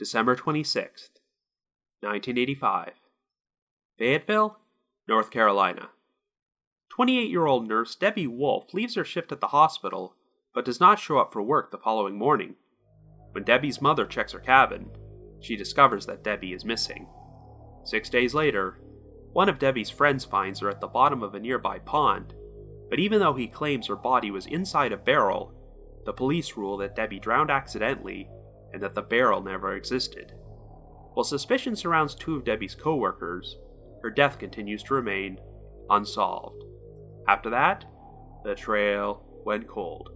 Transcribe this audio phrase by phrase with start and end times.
[0.00, 1.20] December 26th,
[2.00, 2.92] 1985.
[3.98, 4.56] Fayetteville,
[5.06, 5.90] North Carolina.
[6.88, 10.14] 28 year old nurse Debbie Wolfe leaves her shift at the hospital
[10.54, 12.54] but does not show up for work the following morning.
[13.32, 14.88] When Debbie's mother checks her cabin,
[15.38, 17.06] she discovers that Debbie is missing.
[17.84, 18.80] Six days later,
[19.34, 22.32] one of Debbie's friends finds her at the bottom of a nearby pond,
[22.88, 25.52] but even though he claims her body was inside a barrel,
[26.06, 28.30] the police rule that Debbie drowned accidentally
[28.72, 30.32] and that the barrel never existed.
[31.14, 33.58] While suspicion surrounds two of Debbie's co workers,
[34.02, 35.40] her death continues to remain
[35.90, 36.64] unsolved.
[37.28, 37.84] After that,
[38.44, 40.10] the trail went cold.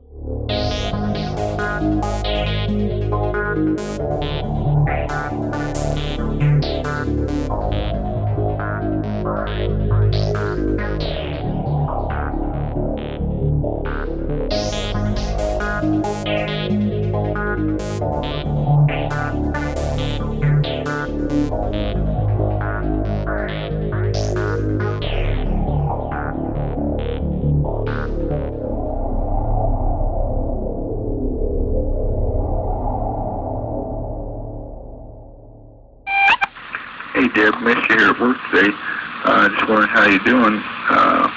[37.14, 38.74] Hey, Deb, missed you here at work today.
[39.22, 40.58] Uh, just wondering how you're doing.
[40.90, 41.30] Uh,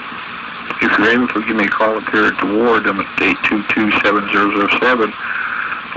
[0.82, 3.06] if you're able to give me a call up here at the ward, I'm at
[3.46, 5.14] 822-7007,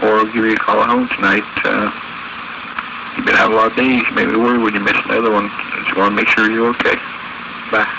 [0.04, 1.42] or I'll give you a call at home tonight.
[1.66, 1.90] Uh,
[3.18, 4.04] you've been out a lot of days.
[4.14, 5.50] Made me worry when you missed another one.
[5.50, 6.96] Just want to make sure you're okay.
[7.74, 7.90] Bye.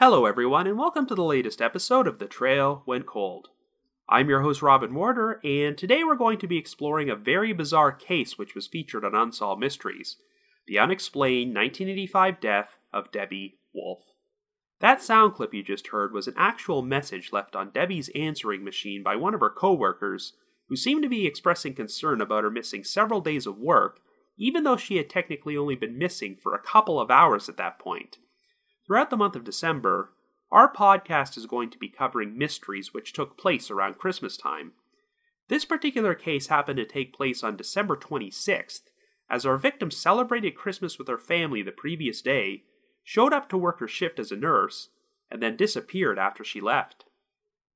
[0.00, 3.50] Hello, everyone, and welcome to the latest episode of The Trail Went Cold.
[4.12, 7.92] I'm your host, Robin Warder, and today we're going to be exploring a very bizarre
[7.92, 10.16] case which was featured on Unsolved Mysteries
[10.66, 14.12] the unexplained 1985 death of Debbie Wolfe.
[14.80, 19.04] That sound clip you just heard was an actual message left on Debbie's answering machine
[19.04, 20.32] by one of her coworkers,
[20.68, 24.00] who seemed to be expressing concern about her missing several days of work,
[24.36, 27.78] even though she had technically only been missing for a couple of hours at that
[27.78, 28.18] point.
[28.86, 30.12] Throughout the month of December,
[30.50, 34.72] our podcast is going to be covering mysteries which took place around Christmas time.
[35.48, 38.82] This particular case happened to take place on December 26th,
[39.28, 42.64] as our victim celebrated Christmas with her family the previous day,
[43.04, 44.88] showed up to work her shift as a nurse,
[45.30, 47.04] and then disappeared after she left.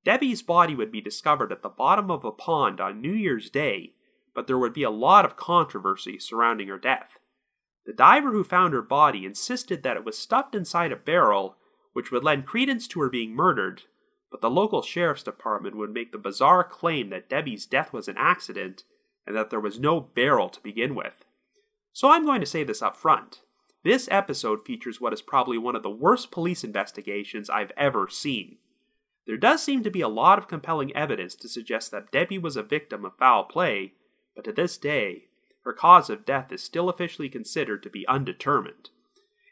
[0.04, 3.94] Debbie's body would be discovered at the bottom of a pond on New Year's Day,
[4.34, 7.18] but there would be a lot of controversy surrounding her death.
[7.86, 11.56] The diver who found her body insisted that it was stuffed inside a barrel,
[11.94, 13.84] which would lend credence to her being murdered,
[14.30, 18.16] but the local sheriff's department would make the bizarre claim that Debbie's death was an
[18.18, 18.84] accident
[19.26, 21.24] and that there was no barrel to begin with.
[21.92, 23.40] So I'm going to say this up front.
[23.84, 28.56] This episode features what is probably one of the worst police investigations I've ever seen.
[29.26, 32.56] There does seem to be a lot of compelling evidence to suggest that Debbie was
[32.56, 33.92] a victim of foul play,
[34.34, 35.28] but to this day,
[35.64, 38.90] her cause of death is still officially considered to be undetermined.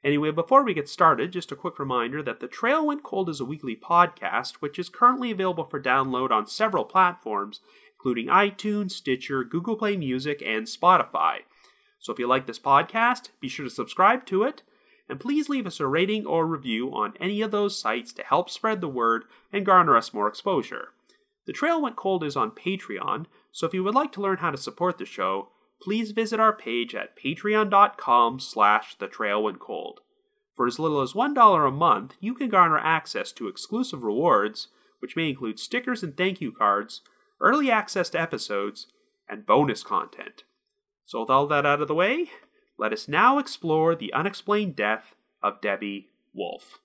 [0.05, 3.39] Anyway, before we get started, just a quick reminder that The Trail Went Cold is
[3.39, 7.61] a weekly podcast, which is currently available for download on several platforms,
[7.95, 11.39] including iTunes, Stitcher, Google Play Music, and Spotify.
[12.01, 14.63] So if you like this podcast, be sure to subscribe to it,
[15.09, 18.51] and please leave us a rating or review on any of those sites to help
[18.51, 20.89] spread the word and garner us more exposure.
[21.47, 24.51] The Trail Went Cold is on Patreon, so if you would like to learn how
[24.51, 25.51] to support the show,
[25.83, 30.01] please visit our page at patreon.com slash the trail went cold.
[30.55, 34.69] For as little as $1 a month, you can garner access to exclusive rewards,
[35.01, 37.01] which may include stickers and thank you cards,
[37.41, 38.87] early access to episodes,
[39.29, 40.45] and bonus content.
[41.05, 42.31] So with all that out of the way,
[42.79, 46.79] let us now explore the unexplained death of Debbie Wolfe.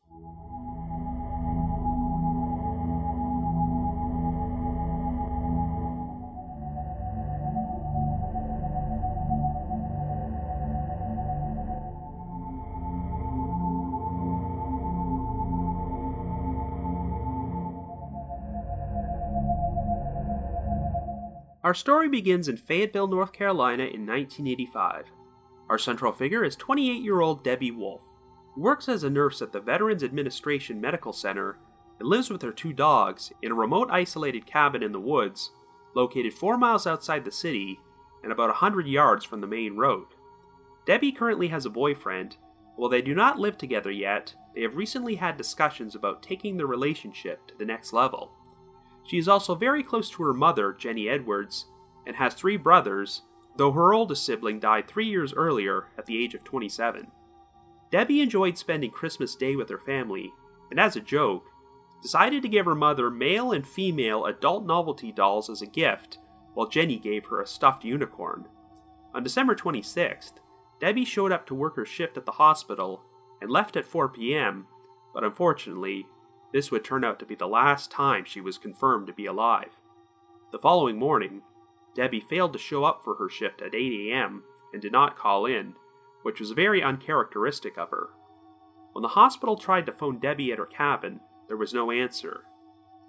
[21.68, 25.08] Our story begins in Fayetteville, North Carolina in 1985.
[25.70, 28.08] Our central figure is 28 year old Debbie Wolfe,
[28.56, 31.60] works as a nurse at the Veterans Administration Medical Center
[32.00, 35.52] and lives with her two dogs in a remote isolated cabin in the woods
[35.94, 37.82] located four miles outside the city
[38.24, 40.08] and about a 100 yards from the main road.
[40.86, 42.38] Debbie currently has a boyfriend.
[42.78, 46.66] While they do not live together yet, they have recently had discussions about taking their
[46.66, 48.37] relationship to the next level.
[49.08, 51.66] She is also very close to her mother, Jenny Edwards,
[52.06, 53.24] and has three brothers,
[53.56, 57.08] though her oldest sibling died three years earlier at the age of 27.
[57.90, 60.34] Debbie enjoyed spending Christmas Day with her family,
[60.70, 61.46] and as a joke,
[62.02, 66.20] decided to give her mother male and female adult novelty dolls as a gift,
[66.54, 68.46] while Jenny gave her a stuffed unicorn.
[69.14, 70.34] On December 26th,
[70.82, 73.04] Debbie showed up to work her shift at the hospital
[73.42, 74.68] and left at 4 p.m.,
[75.14, 76.06] but unfortunately,
[76.54, 79.78] this would turn out to be the last time she was confirmed to be alive.
[80.52, 81.42] The following morning,
[81.94, 84.44] Debbie failed to show up for her shift at 8 a.m.
[84.72, 85.74] and did not call in,
[86.24, 88.10] which was very uncharacteristic of her.
[88.94, 92.44] When the hospital tried to phone Debbie at her cabin, there was no answer.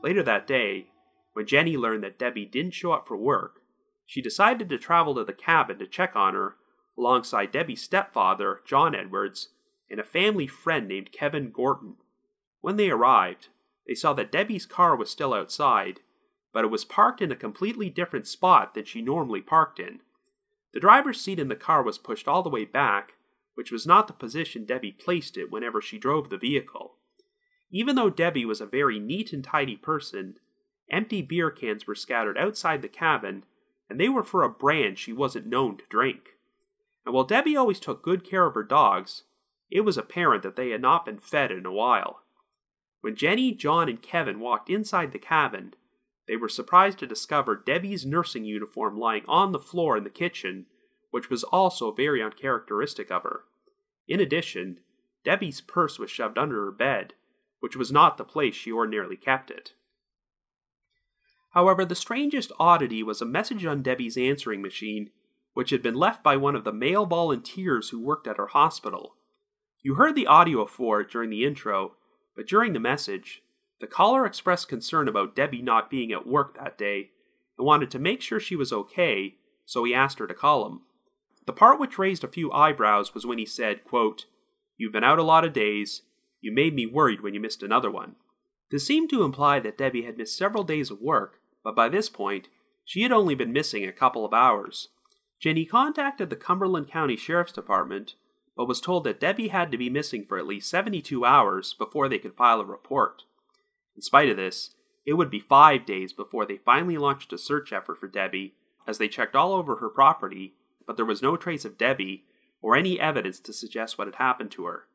[0.02, 0.88] Later that day,
[1.32, 3.62] when Jenny learned that Debbie didn't show up for work,
[4.04, 6.56] she decided to travel to the cabin to check on her
[6.98, 9.50] alongside Debbie's stepfather, John Edwards,
[9.90, 11.96] and a family friend named Kevin Gorton.
[12.60, 13.48] When they arrived,
[13.86, 16.00] they saw that Debbie's car was still outside,
[16.52, 20.00] but it was parked in a completely different spot than she normally parked in.
[20.72, 23.14] The driver's seat in the car was pushed all the way back,
[23.54, 26.96] which was not the position Debbie placed it whenever she drove the vehicle.
[27.70, 30.36] Even though Debbie was a very neat and tidy person,
[30.90, 33.44] empty beer cans were scattered outside the cabin,
[33.88, 36.36] and they were for a brand she wasn't known to drink.
[37.04, 39.24] And while Debbie always took good care of her dogs,
[39.70, 42.20] it was apparent that they had not been fed in a while.
[43.08, 45.72] When Jenny, John, and Kevin walked inside the cabin,
[46.26, 50.66] they were surprised to discover Debbie's nursing uniform lying on the floor in the kitchen,
[51.10, 53.44] which was also very uncharacteristic of her.
[54.06, 54.80] In addition,
[55.24, 57.14] Debbie's purse was shoved under her bed,
[57.60, 59.72] which was not the place she ordinarily kept it.
[61.52, 65.08] However, the strangest oddity was a message on Debbie's answering machine,
[65.54, 69.14] which had been left by one of the male volunteers who worked at her hospital.
[69.80, 71.94] You heard the audio for it during the intro,
[72.38, 73.42] but during the message,
[73.80, 77.10] the caller expressed concern about Debbie not being at work that day
[77.58, 79.34] and wanted to make sure she was okay,
[79.66, 80.82] so he asked her to call him.
[81.46, 84.26] The part which raised a few eyebrows was when he said, quote,
[84.76, 86.02] You've been out a lot of days,
[86.40, 88.14] you made me worried when you missed another one.
[88.70, 92.08] This seemed to imply that Debbie had missed several days of work, but by this
[92.08, 92.46] point,
[92.84, 94.90] she had only been missing a couple of hours.
[95.40, 98.14] Jenny contacted the Cumberland County Sheriff's Department,
[98.58, 102.08] but was told that Debbie had to be missing for at least 72 hours before
[102.08, 103.22] they could file a report.
[103.94, 104.74] In spite of this,
[105.06, 108.98] it would be five days before they finally launched a search effort for Debbie, as
[108.98, 110.54] they checked all over her property,
[110.88, 112.24] but there was no trace of Debbie
[112.60, 114.86] or any evidence to suggest what had happened to her.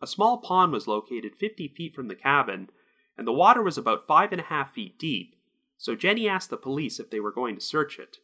[0.00, 2.70] A small pond was located 50 feet from the cabin,
[3.18, 5.34] and the water was about five and a half feet deep,
[5.76, 8.18] so Jenny asked the police if they were going to search it.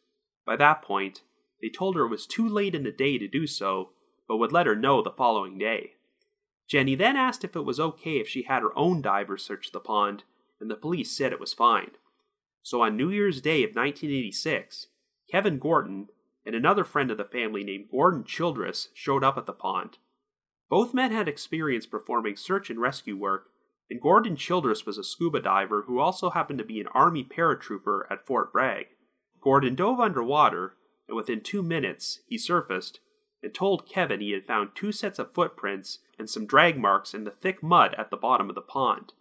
[0.45, 1.23] By that point,
[1.61, 3.89] they told her it was too late in the day to do so,
[4.27, 5.93] but would let her know the following day.
[6.67, 9.79] Jenny then asked if it was okay if she had her own divers search the
[9.79, 10.23] pond,
[10.59, 11.91] and the police said it was fine.
[12.61, 14.87] So on New Year's Day of 1986,
[15.31, 16.07] Kevin Gorton
[16.45, 19.97] and another friend of the family named Gordon Childress showed up at the pond.
[20.69, 23.47] Both men had experience performing search and rescue work,
[23.89, 28.01] and Gordon Childress was a scuba diver who also happened to be an Army paratrooper
[28.09, 28.87] at Fort Bragg.
[29.41, 30.75] Gordon dove underwater,
[31.07, 32.99] and within two minutes, he surfaced
[33.43, 37.23] and told Kevin he had found two sets of footprints and some drag marks in
[37.23, 39.13] the thick mud at the bottom of the pond.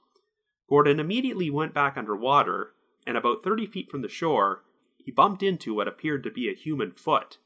[0.68, 2.72] Gordon immediately went back underwater,
[3.06, 4.64] and about 30 feet from the shore,
[4.96, 7.38] he bumped into what appeared to be a human foot.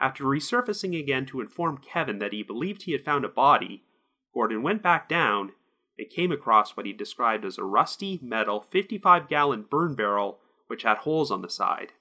[0.00, 3.84] After resurfacing again to inform Kevin that he believed he had found a body,
[4.32, 5.52] Gordon went back down
[5.98, 10.82] and came across what he described as a rusty metal 55 gallon burn barrel which
[10.82, 11.92] had holes on the side.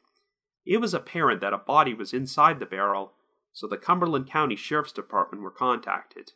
[0.65, 3.13] It was apparent that a body was inside the barrel,
[3.53, 6.31] so the Cumberland County Sheriff's Department were contacted.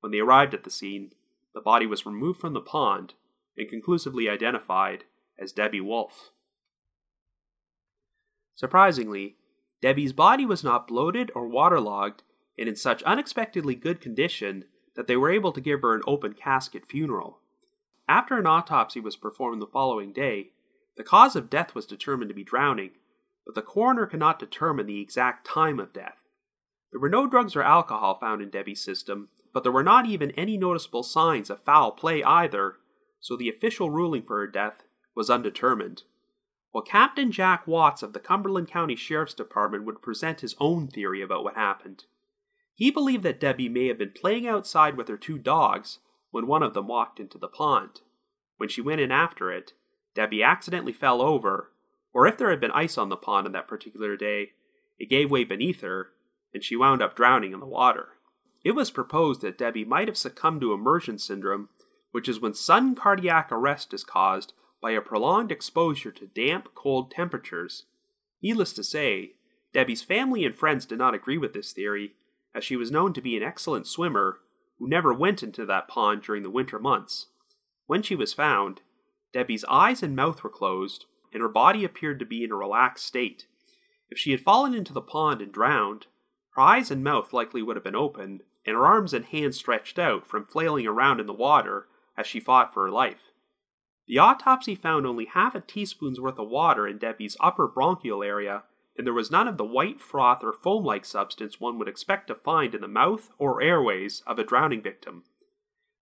[0.00, 1.12] When they arrived at the scene,
[1.54, 3.14] the body was removed from the pond
[3.56, 5.04] and conclusively identified
[5.38, 6.30] as Debbie Wolfe.
[8.54, 9.36] Surprisingly,
[9.80, 12.24] Debbie's body was not bloated or waterlogged
[12.58, 14.64] and in such unexpectedly good condition
[14.96, 17.38] that they were able to give her an open casket funeral.
[18.08, 20.50] After an autopsy was performed the following day,
[20.96, 22.90] the cause of death was determined to be drowning,
[23.46, 26.27] but the coroner could not determine the exact time of death.
[26.90, 30.30] There were no drugs or alcohol found in Debbie's system, but there were not even
[30.32, 32.76] any noticeable signs of foul play either,
[33.20, 36.04] so the official ruling for her death was undetermined.
[36.70, 41.22] While Captain Jack Watts of the Cumberland County Sheriff's Department would present his own theory
[41.22, 42.04] about what happened.
[42.74, 45.98] He believed that Debbie may have been playing outside with her two dogs
[46.30, 48.02] when one of them walked into the pond.
[48.58, 49.72] When she went in after it,
[50.14, 51.72] Debbie accidentally fell over,
[52.12, 54.50] or if there had been ice on the pond on that particular day,
[54.98, 56.10] it gave way beneath her,
[56.52, 58.08] and she wound up drowning in the water.
[58.64, 61.68] It was proposed that Debbie might have succumbed to immersion syndrome,
[62.10, 67.10] which is when sudden cardiac arrest is caused by a prolonged exposure to damp, cold
[67.10, 67.84] temperatures.
[68.42, 69.32] Needless to say,
[69.72, 72.14] Debbie's family and friends did not agree with this theory,
[72.54, 74.40] as she was known to be an excellent swimmer
[74.78, 77.26] who never went into that pond during the winter months.
[77.86, 78.80] When she was found,
[79.32, 83.04] Debbie's eyes and mouth were closed, and her body appeared to be in a relaxed
[83.04, 83.46] state.
[84.08, 86.06] If she had fallen into the pond and drowned,
[86.58, 89.96] her eyes and mouth likely would have been open, and her arms and hands stretched
[89.96, 91.86] out from flailing around in the water
[92.16, 93.30] as she fought for her life.
[94.08, 98.64] The autopsy found only half a teaspoon's worth of water in Debbie's upper bronchial area,
[98.96, 102.26] and there was none of the white froth or foam like substance one would expect
[102.26, 105.22] to find in the mouth or airways of a drowning victim.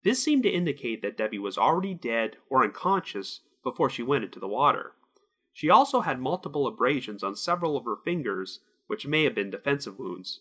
[0.04, 4.40] This seemed to indicate that Debbie was already dead or unconscious before she went into
[4.40, 4.92] the water.
[5.52, 9.98] She also had multiple abrasions on several of her fingers, which may have been defensive
[9.98, 10.40] wounds.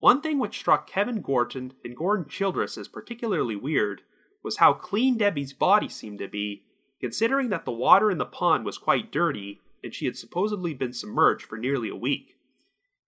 [0.00, 4.02] One thing which struck Kevin Gorton and Gordon Childress as particularly weird
[4.42, 6.62] was how clean Debbie's body seemed to be,
[7.00, 10.92] considering that the water in the pond was quite dirty and she had supposedly been
[10.92, 12.36] submerged for nearly a week.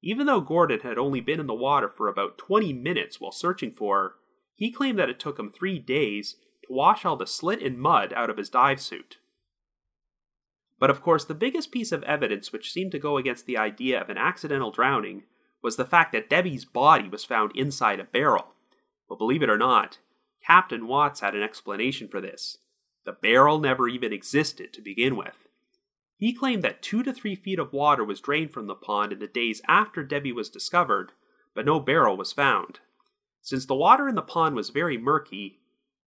[0.01, 3.72] Even though Gordon had only been in the water for about 20 minutes while searching
[3.72, 4.15] for her,
[4.55, 8.13] he claimed that it took him three days to wash all the slit and mud
[8.13, 9.17] out of his dive suit.
[10.79, 14.01] But of course, the biggest piece of evidence which seemed to go against the idea
[14.01, 15.24] of an accidental drowning
[15.61, 18.53] was the fact that Debbie's body was found inside a barrel.
[19.07, 19.99] But believe it or not,
[20.45, 22.57] Captain Watts had an explanation for this.
[23.05, 25.47] The barrel never even existed to begin with.
[26.17, 29.19] He claimed that two to three feet of water was drained from the pond in
[29.19, 31.13] the days after Debbie was discovered,
[31.55, 32.79] but no barrel was found.
[33.41, 35.59] Since the water in the pond was very murky,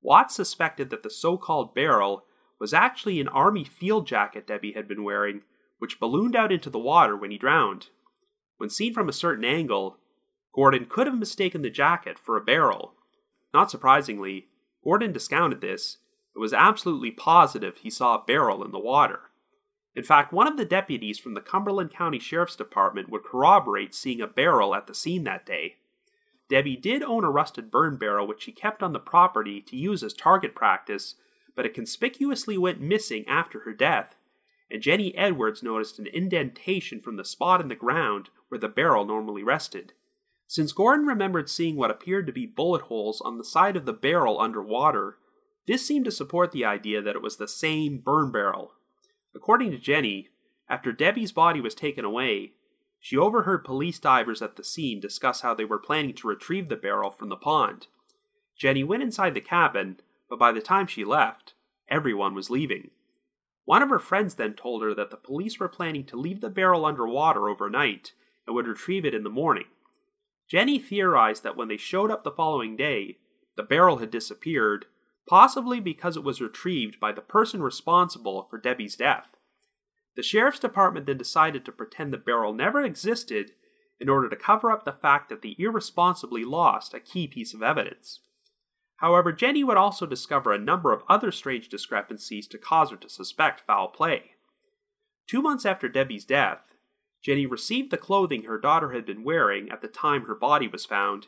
[0.03, 2.25] Watts suspected that the so called barrel
[2.59, 5.43] was actually an army field jacket Debbie had been wearing,
[5.79, 7.89] which ballooned out into the water when he drowned.
[8.63, 9.99] When seen from a certain angle,
[10.55, 12.95] Gordon could have mistaken the jacket for a barrel.
[13.53, 14.47] Not surprisingly,
[14.85, 15.97] Gordon discounted this
[16.33, 19.33] and was absolutely positive he saw a barrel in the water.
[19.97, 24.21] In fact, one of the deputies from the Cumberland County Sheriff's Department would corroborate seeing
[24.21, 25.79] a barrel at the scene that day.
[26.49, 30.05] Debbie did own a rusted burn barrel which she kept on the property to use
[30.05, 31.17] as target practice
[31.57, 34.15] but it conspicuously went missing after her death,
[34.73, 39.05] and Jenny Edwards noticed an indentation from the spot in the ground where the barrel
[39.05, 39.93] normally rested.
[40.47, 43.93] Since Gordon remembered seeing what appeared to be bullet holes on the side of the
[43.93, 45.19] barrel underwater,
[45.67, 48.73] this seemed to support the idea that it was the same burn barrel.
[49.35, 50.31] According to Jenny,
[50.69, 52.53] after Debbie's body was taken away,
[52.99, 56.77] she overheard police divers at the scene discuss how they were planning to retrieve the
[56.77, 57.89] barrel from the pond.
[58.57, 60.01] Jenny went inside the cabin,
[60.31, 61.53] but by the time she left,
[61.89, 62.91] everyone was leaving.
[63.65, 66.51] One of her friends then told her that the police were planning to leave the
[66.51, 68.13] barrel underwater overnight
[68.47, 69.67] and would retrieve it in the morning.
[70.49, 73.19] Jenny theorized that when they showed up the following day,
[73.57, 74.87] the barrel had disappeared,
[75.29, 79.29] possibly because it was retrieved by the person responsible for Debbie's death.
[80.17, 83.53] The sheriff's department then decided to pretend the barrel never existed
[83.99, 87.63] in order to cover up the fact that they irresponsibly lost a key piece of
[87.63, 88.21] evidence.
[89.03, 93.09] However, Jenny would also discover a number of other strange discrepancies to cause her to
[93.09, 94.37] suspect foul play.
[95.27, 96.77] Two months after Debbie's death,
[97.21, 100.87] Jenny received the clothing her daughter had been wearing at the time her body was
[100.87, 101.27] found,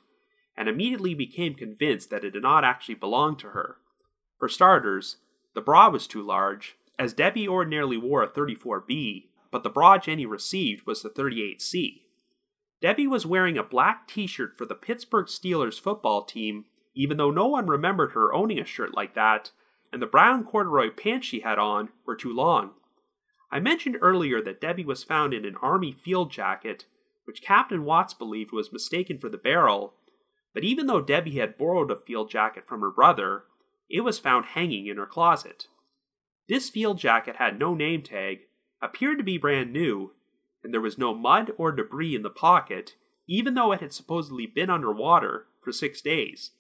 [0.57, 3.79] and immediately became convinced that it did not actually belong to her.
[4.39, 5.17] For starters,
[5.55, 10.27] the bra was too large, as Debbie ordinarily wore a 34B, but the bra Jenny
[10.27, 12.03] received was the 38C.
[12.81, 17.31] Debbie was wearing a black t shirt for the Pittsburgh Steelers football team even though
[17.31, 19.51] no one remembered her owning a shirt like that,
[19.93, 22.73] and the brown corduroy pants she had on were too long.
[23.51, 26.87] I mentioned earlier that Debbie was found in an army field jacket,
[27.25, 29.95] which Captain Watts believed was mistaken for the barrel,
[30.53, 33.45] but even though Debbie had borrowed a field jacket from her brother,
[33.89, 35.67] it was found hanging in her closet.
[36.49, 38.41] This field jacket had no name tag,
[38.83, 40.13] appeared to be brand new,
[40.63, 42.97] and there was no mud or debris in the pocket,
[43.27, 46.53] even though it had supposedly been underwater for six days.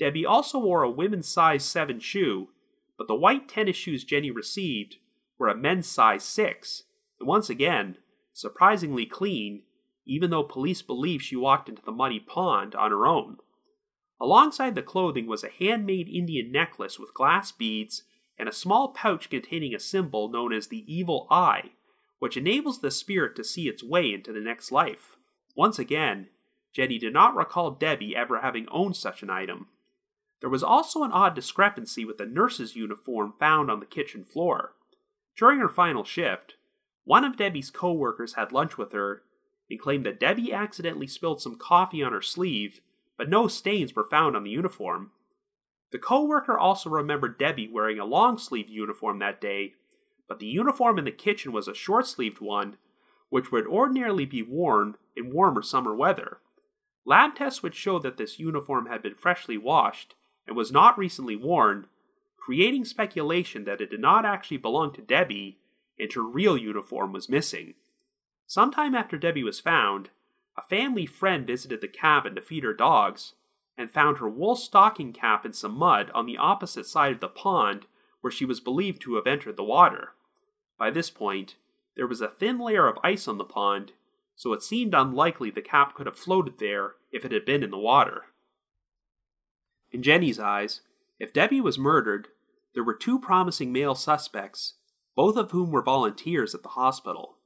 [0.00, 2.48] Debbie also wore a women's size 7 shoe,
[2.96, 4.96] but the white tennis shoes Jenny received
[5.38, 6.84] were a men's size 6,
[7.20, 7.98] and once again,
[8.32, 9.62] surprisingly clean,
[10.06, 13.36] even though police believe she walked into the muddy pond on her own.
[14.18, 18.04] Alongside the clothing was a handmade Indian necklace with glass beads
[18.38, 21.72] and a small pouch containing a symbol known as the Evil Eye,
[22.20, 25.18] which enables the spirit to see its way into the next life.
[25.54, 26.28] Once again,
[26.72, 29.66] Jenny did not recall Debbie ever having owned such an item,
[30.40, 34.72] there was also an odd discrepancy with the nurse's uniform found on the kitchen floor.
[35.36, 36.56] During her final shift,
[37.04, 39.22] one of Debbie's co-workers had lunch with her
[39.70, 42.80] and claimed that Debbie accidentally spilled some coffee on her sleeve,
[43.16, 45.10] but no stains were found on the uniform.
[45.92, 49.74] The co-worker also remembered Debbie wearing a long-sleeved uniform that day,
[50.28, 52.76] but the uniform in the kitchen was a short-sleeved one,
[53.28, 56.38] which would ordinarily be worn in warmer summer weather.
[57.04, 60.14] Lab tests would show that this uniform had been freshly washed,
[60.50, 61.86] and was not recently worn,
[62.36, 65.58] creating speculation that it did not actually belong to Debbie
[65.96, 67.74] and her real uniform was missing.
[68.48, 70.10] Sometime after Debbie was found,
[70.58, 73.34] a family friend visited the cabin to feed her dogs
[73.78, 77.28] and found her wool stocking cap in some mud on the opposite side of the
[77.28, 77.86] pond
[78.20, 80.14] where she was believed to have entered the water.
[80.76, 81.54] By this point,
[81.94, 83.92] there was a thin layer of ice on the pond,
[84.34, 87.70] so it seemed unlikely the cap could have floated there if it had been in
[87.70, 88.24] the water.
[89.92, 90.82] In Jenny's eyes,
[91.18, 92.28] if Debbie was murdered,
[92.74, 94.74] there were two promising male suspects,
[95.16, 97.38] both of whom were volunteers at the hospital.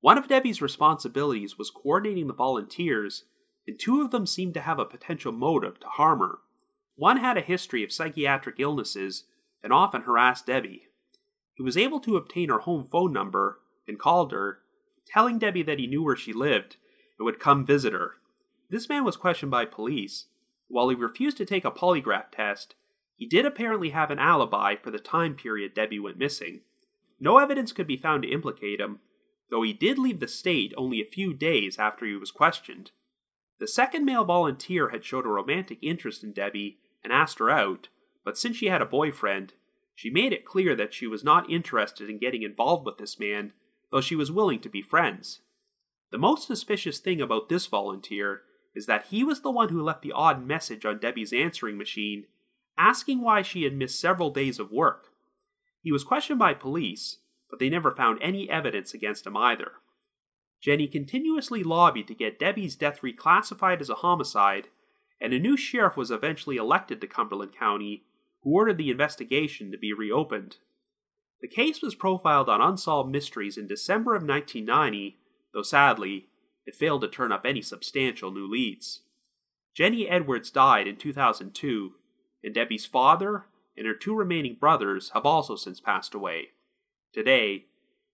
[0.00, 3.24] One of Debbie's responsibilities was coordinating the volunteers,
[3.66, 6.38] and two of them seemed to have a potential motive to harm her.
[6.96, 9.24] One had a history of psychiatric illnesses
[9.62, 10.88] and often harassed Debbie.
[11.54, 14.60] He was able to obtain her home phone number and called her,
[15.06, 16.76] telling Debbie that he knew where she lived
[17.18, 18.14] and would come visit her.
[18.70, 20.26] This man was questioned by police.
[20.72, 22.76] While he refused to take a polygraph test,
[23.14, 26.62] he did apparently have an alibi for the time period Debbie went missing.
[27.20, 29.00] No evidence could be found to implicate him,
[29.50, 32.90] though he did leave the state only a few days after he was questioned.
[33.58, 37.88] The second male volunteer had showed a romantic interest in Debbie and asked her out,
[38.24, 39.52] but since she had a boyfriend,
[39.94, 43.52] she made it clear that she was not interested in getting involved with this man,
[43.90, 45.40] though she was willing to be friends.
[46.12, 50.02] The most suspicious thing about this volunteer is that he was the one who left
[50.02, 52.24] the odd message on Debbie's answering machine,
[52.78, 55.08] asking why she had missed several days of work.
[55.82, 57.18] He was questioned by police,
[57.50, 59.72] but they never found any evidence against him either.
[60.60, 64.68] Jenny continuously lobbied to get Debbie's death reclassified as a homicide,
[65.20, 68.04] and a new sheriff was eventually elected to Cumberland County
[68.42, 70.56] who ordered the investigation to be reopened.
[71.40, 75.18] The case was profiled on Unsolved Mysteries in December of 1990,
[75.52, 76.28] though sadly,
[76.66, 79.02] it failed to turn up any substantial new leads.
[79.74, 81.92] Jenny Edwards died in 2002,
[82.44, 86.48] and Debbie's father and her two remaining brothers have also since passed away.
[87.12, 87.66] Today,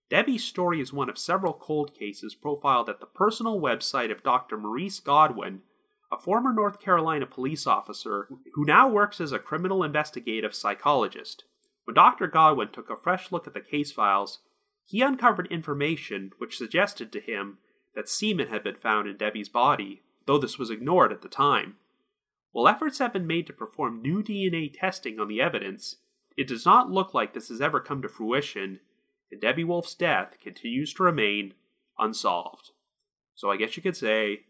[0.09, 4.57] Debbie's story is one of several cold cases profiled at the personal website of Dr.
[4.57, 5.61] Maurice Godwin,
[6.11, 11.43] a former North Carolina police officer who now works as a criminal investigative psychologist.
[11.83, 12.27] When Dr.
[12.27, 14.39] Godwin took a fresh look at the case files,
[14.85, 17.59] he uncovered information which suggested to him
[17.95, 21.77] that semen had been found in Debbie's body, though this was ignored at the time.
[22.51, 25.97] While efforts have been made to perform new DNA testing on the evidence,
[26.37, 28.79] it does not look like this has ever come to fruition,
[29.31, 31.53] and Debbie Wolfe's death continues to remain
[31.97, 32.71] unsolved.
[33.35, 34.41] So I guess you could say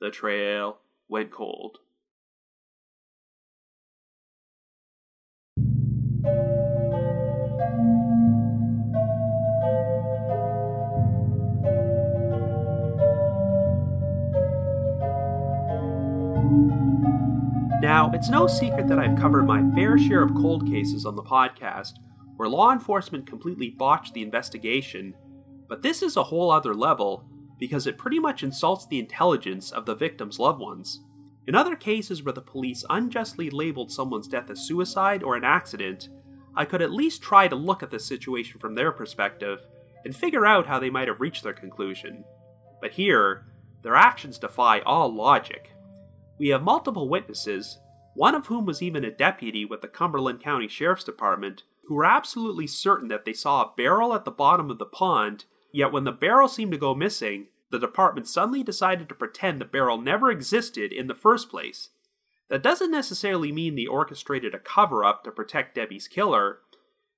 [0.00, 1.78] the trail went cold.
[17.80, 21.22] Now, it's no secret that I've covered my fair share of cold cases on the
[21.22, 21.94] podcast
[22.36, 25.14] where law enforcement completely botched the investigation,
[25.66, 27.24] but this is a whole other level
[27.58, 31.00] because it pretty much insults the intelligence of the victim's loved ones.
[31.46, 36.10] In other cases where the police unjustly labeled someone's death as suicide or an accident,
[36.54, 39.60] I could at least try to look at the situation from their perspective
[40.04, 42.24] and figure out how they might have reached their conclusion.
[42.82, 43.46] But here,
[43.80, 45.70] their actions defy all logic.
[46.40, 47.78] We have multiple witnesses,
[48.14, 52.04] one of whom was even a deputy with the Cumberland County Sheriff's Department, who were
[52.04, 56.04] absolutely certain that they saw a barrel at the bottom of the pond Yet when
[56.04, 60.30] the barrel seemed to go missing, the department suddenly decided to pretend the barrel never
[60.30, 61.90] existed in the first place.
[62.48, 66.58] That doesn't necessarily mean they orchestrated a cover up to protect Debbie's killer.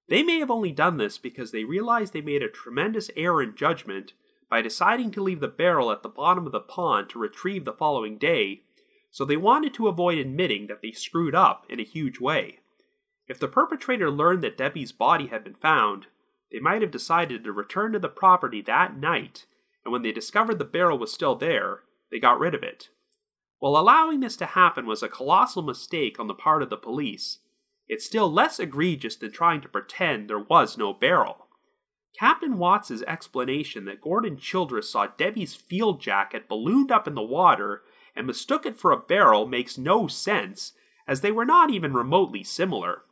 [0.09, 3.57] They may have only done this because they realized they made a tremendous error in
[3.57, 4.13] judgment
[4.51, 7.73] by deciding to leave the barrel at the bottom of the pond to retrieve the
[7.73, 8.65] following day,
[9.13, 12.59] so they wanted to avoid admitting that they screwed up in a huge way.
[13.29, 16.07] If the perpetrator learned that Debbie's body had been found,
[16.51, 19.47] they might have decided to return to the property that night,
[19.85, 22.89] and when they discovered the barrel was still there, they got rid of it.
[23.59, 27.39] While allowing this to happen was a colossal mistake on the part of the police,
[27.89, 31.49] it's still less egregious than trying to pretend there was no barrel.
[32.19, 37.83] Captain Watts's explanation that Gordon Childress saw Debbie's field jacket ballooned up in the water
[38.15, 40.73] and mistook it for a barrel makes no sense,
[41.07, 43.03] as they were not even remotely similar.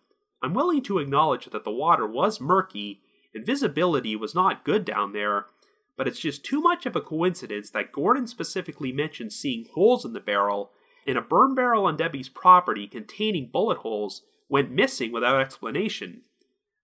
[0.42, 3.02] I'm willing to acknowledge that the water was murky
[3.34, 5.46] and visibility was not good down there,
[5.96, 10.12] but it's just too much of a coincidence that Gordon specifically mentioned seeing holes in
[10.12, 10.72] the barrel,
[11.06, 16.22] and a burn barrel on Debbie's property containing bullet holes went missing without explanation.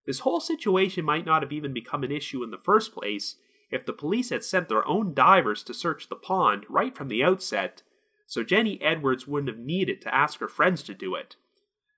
[0.07, 3.37] This whole situation might not have even become an issue in the first place
[3.71, 7.25] if the police had sent their own divers to search the pond right from the
[7.25, 7.83] outset,
[8.27, 11.37] so Jenny Edwards wouldn't have needed to ask her friends to do it.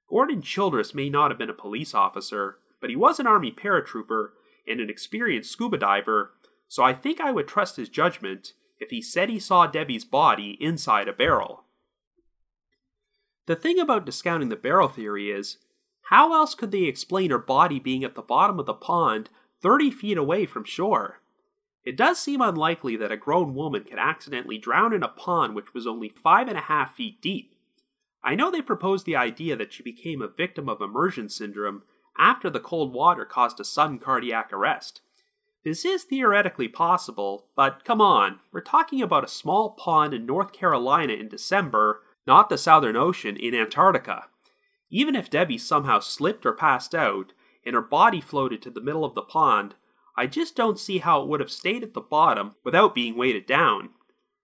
[0.08, 4.30] Gordon Childress may not have been a police officer, but he was an Army paratrooper
[4.66, 6.32] and an experienced scuba diver,
[6.68, 10.56] so I think I would trust his judgment if he said he saw Debbie's body
[10.60, 11.64] inside a barrel.
[13.46, 15.56] The thing about discounting the barrel theory is
[16.10, 19.90] how else could they explain her body being at the bottom of the pond 30
[19.90, 21.20] feet away from shore?
[21.88, 25.72] It does seem unlikely that a grown woman could accidentally drown in a pond which
[25.72, 27.54] was only five and a half feet deep.
[28.22, 31.84] I know they proposed the idea that she became a victim of immersion syndrome
[32.18, 35.00] after the cold water caused a sudden cardiac arrest.
[35.64, 40.52] This is theoretically possible, but come on, we're talking about a small pond in North
[40.52, 44.26] Carolina in December, not the Southern Ocean in Antarctica.
[44.90, 47.32] Even if Debbie somehow slipped or passed out,
[47.64, 49.74] and her body floated to the middle of the pond,
[50.18, 53.46] I just don't see how it would have stayed at the bottom without being weighted
[53.46, 53.90] down.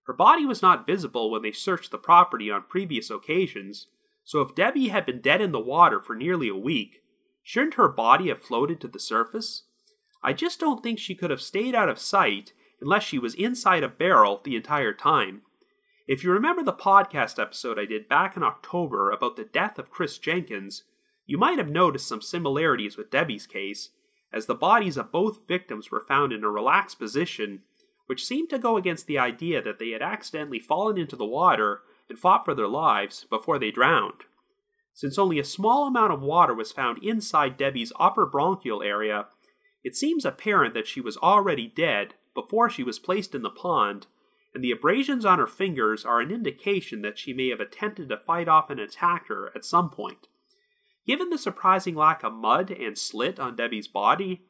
[0.06, 3.88] Her body was not visible when they searched the property on previous occasions,
[4.22, 7.02] so if Debbie had been dead in the water for nearly a week,
[7.42, 9.64] shouldn't her body have floated to the surface?
[10.22, 13.82] I just don't think she could have stayed out of sight unless she was inside
[13.82, 15.42] a barrel the entire time.
[16.06, 19.90] If you remember the podcast episode I did back in October about the death of
[19.90, 20.84] Chris Jenkins,
[21.26, 23.90] you might have noticed some similarities with Debbie's case,
[24.34, 27.62] as the bodies of both victims were found in a relaxed position,
[28.06, 31.82] which seemed to go against the idea that they had accidentally fallen into the water
[32.08, 34.24] and fought for their lives before they drowned.
[34.92, 39.26] Since only a small amount of water was found inside Debbie's upper bronchial area,
[39.84, 44.08] it seems apparent that she was already dead before she was placed in the pond,
[44.52, 48.16] and the abrasions on her fingers are an indication that she may have attempted to
[48.16, 50.26] fight off an attacker at some point.
[51.06, 54.42] Given the surprising lack of mud and slit on Debbie's body,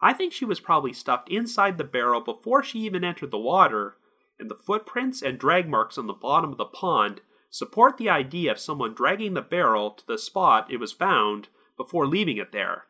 [0.00, 3.96] I think she was probably stuffed inside the barrel before she even entered the water,
[4.38, 8.52] and the footprints and drag marks on the bottom of the pond support the idea
[8.52, 12.84] of someone dragging the barrel to the spot it was found before leaving it there.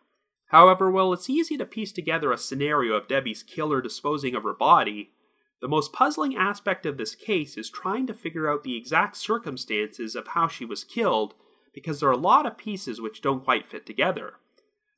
[0.49, 4.55] However, while it's easy to piece together a scenario of Debbie's killer disposing of her
[4.55, 5.13] body,
[5.61, 10.15] the most puzzling aspect of this case is trying to figure out the exact circumstances
[10.15, 11.35] of how she was killed
[11.77, 14.33] because there are a lot of pieces which don't quite fit together.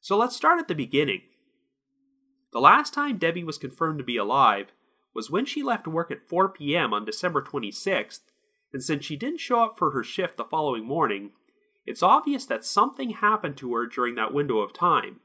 [0.01, 1.23] So let's start at the beginning.
[2.53, 4.69] The last time Debbie was confirmed to be alive
[5.13, 6.95] was when she left work at 4 p.m.
[6.95, 8.21] on December 26th,
[8.73, 11.33] and since she didn't show up for her shift the following morning,
[11.85, 15.19] it's obvious that something happened to her during that window of time.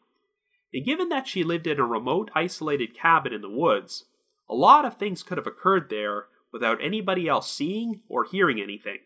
[0.74, 4.06] And given that she lived in a remote, isolated cabin in the woods,
[4.50, 8.98] a lot of things could have occurred there without anybody else seeing or hearing anything.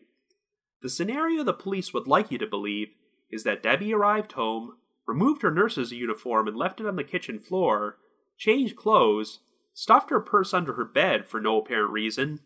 [0.82, 2.88] The scenario the police would like you to believe
[3.30, 7.38] is that Debbie arrived home, removed her nurse's uniform and left it on the kitchen
[7.38, 7.98] floor,
[8.36, 9.40] changed clothes,
[9.72, 12.40] stuffed her purse under her bed for no apparent reason,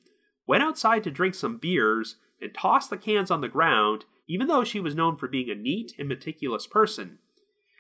[0.46, 4.64] went outside to drink some beers, and tossed the cans on the ground, even though
[4.64, 7.18] she was known for being a neat and meticulous person.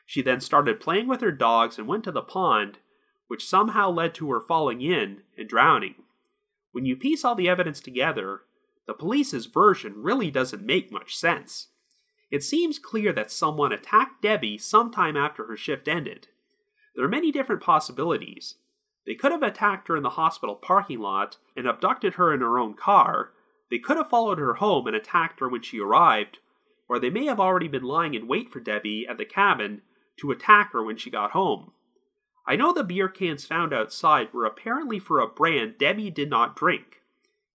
[0.06, 2.78] She then started playing with her dogs and went to the pond,
[3.26, 5.94] which somehow led to her falling in and drowning.
[6.72, 8.42] When you piece all the evidence together,
[8.86, 11.68] the police's version really doesn't make much sense.
[12.30, 16.28] It seems clear that someone attacked Debbie sometime after her shift ended.
[16.94, 18.56] There are many different possibilities.
[19.06, 22.58] They could have attacked her in the hospital parking lot and abducted her in her
[22.58, 23.32] own car.
[23.70, 26.38] They could have followed her home and attacked her when she arrived,
[26.88, 29.82] or they may have already been lying in wait for Debbie at the cabin
[30.18, 31.72] to attack her when she got home.
[32.46, 36.56] I know the beer cans found outside were apparently for a brand Debbie did not
[36.56, 37.02] drink.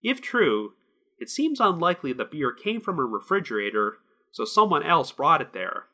[0.01, 0.73] If true,
[1.19, 3.97] it seems unlikely the beer came from her refrigerator,
[4.31, 5.85] so someone else brought it there.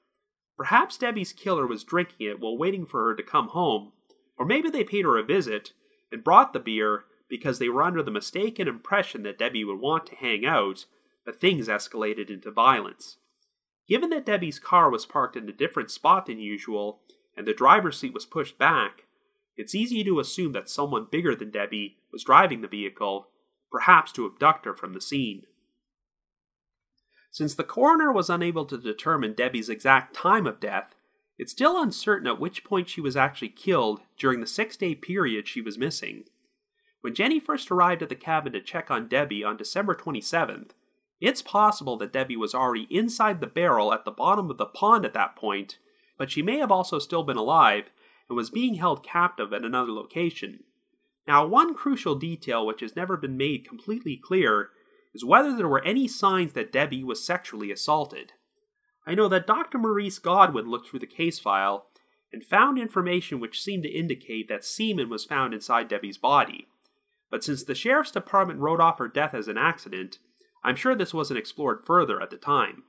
[0.58, 3.92] Perhaps Debbie's killer was drinking it while waiting for her to come home,
[4.38, 5.74] or maybe they paid her a visit
[6.12, 10.06] and brought the beer because they were under the mistaken impression that Debbie would want
[10.08, 10.86] to hang out,
[11.26, 13.18] but things escalated into violence.
[13.88, 17.02] Given that Debbie's car was parked in a different spot than usual,
[17.36, 19.06] and the driver's seat was pushed back,
[19.56, 23.28] it's easy to assume that someone bigger than Debbie was driving the vehicle
[23.74, 25.48] perhaps to abduct her from the scene.
[27.32, 30.94] Since the coroner was unable to determine Debbie's exact time of death,
[31.40, 35.48] it's still uncertain at which point she was actually killed during the six day period
[35.48, 36.26] she was missing.
[37.02, 40.70] When Jenny first arrived at the cabin to check on Debbie on December 27th,
[41.20, 45.04] it's possible that Debbie was already inside the barrel at the bottom of the pond
[45.04, 45.80] at that point,
[46.16, 47.90] but she may have also still been alive
[48.30, 50.64] and was being held captive at another location.
[51.28, 54.70] Now, one crucial detail which has never been made completely clear
[55.14, 58.34] is whether there were any signs that Debbie was sexually assaulted.
[59.06, 59.78] I know that Dr.
[59.78, 61.88] Maurice Godwin looked through the case file
[62.32, 66.68] and found information which seemed to indicate that semen was found inside Debbie's body.
[67.30, 70.20] But since the sheriff's department wrote off her death as an accident,
[70.64, 72.84] I'm sure this wasn't explored further at the time.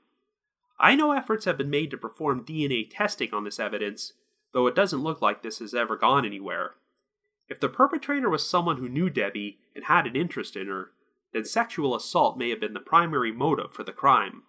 [0.78, 4.12] I know efforts have been made to perform DNA testing on this evidence,
[4.52, 6.74] though it doesn't look like this has ever gone anywhere.
[7.48, 10.92] If the perpetrator was someone who knew Debbie and had an interest in her,
[11.32, 14.44] then sexual assault may have been the primary motive for the crime.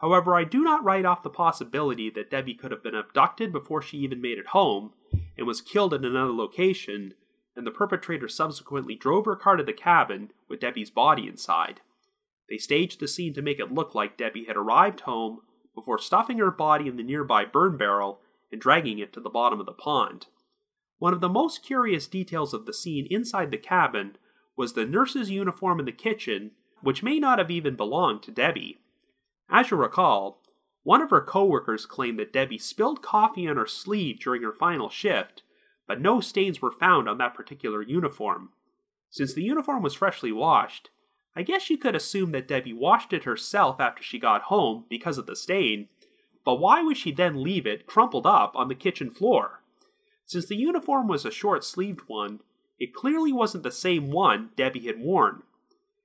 [0.00, 3.82] However, I do not write off the possibility that Debbie could have been abducted before
[3.82, 4.92] she even made it home
[5.36, 7.14] and was killed in another location,
[7.56, 11.80] and the perpetrator subsequently drove her car to the cabin with Debbie's body inside.
[12.48, 15.40] They staged the scene to make it look like Debbie had arrived home
[15.74, 19.60] before stuffing her body in the nearby burn barrel and dragging it to the bottom
[19.60, 20.26] of the pond.
[20.98, 24.16] One of the most curious details of the scene inside the cabin
[24.56, 28.78] was the nurse's uniform in the kitchen, which may not have even belonged to Debbie.
[29.48, 30.42] As you recall,
[30.82, 34.88] one of her coworkers claimed that Debbie spilled coffee on her sleeve during her final
[34.88, 35.42] shift,
[35.86, 38.50] but no stains were found on that particular uniform.
[39.10, 40.90] Since the uniform was freshly washed,
[41.36, 45.18] I guess you could assume that Debbie washed it herself after she got home because
[45.18, 45.88] of the stain,
[46.44, 49.62] but why would she then leave it crumpled up on the kitchen floor?
[50.28, 52.40] Since the uniform was a short sleeved one,
[52.78, 55.42] it clearly wasn't the same one Debbie had worn.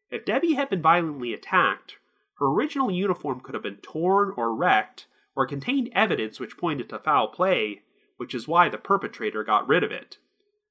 [0.09, 1.97] If Debbie had been violently attacked,
[2.39, 6.99] her original uniform could have been torn or wrecked, or contained evidence which pointed to
[6.99, 7.81] foul play,
[8.15, 10.19] which is why the perpetrator got rid of it.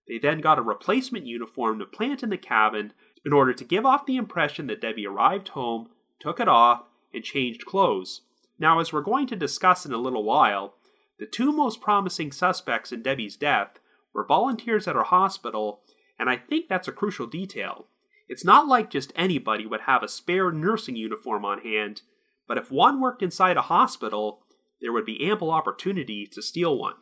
[0.09, 3.85] They then got a replacement uniform to plant in the cabin in order to give
[3.85, 8.23] off the impression that Debbie arrived home, took it off, and changed clothes.
[8.59, 10.77] Now, as we're going to discuss in a little while,
[11.23, 13.79] the two most promising suspects in Debbie's death
[14.13, 15.81] were volunteers at her hospital,
[16.19, 17.87] and I think that's a crucial detail.
[18.29, 22.03] It's not like just anybody would have a spare nursing uniform on hand,
[22.49, 24.43] but if one worked inside a hospital,
[24.81, 26.97] there would be ample opportunity to steal one.